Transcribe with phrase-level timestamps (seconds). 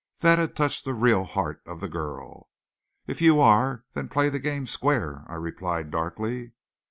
[0.21, 2.49] That had touched the real heart of the girl.
[3.05, 6.53] "If you are, then play the game square," I replied darkly.